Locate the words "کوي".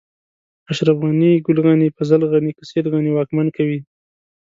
3.55-3.79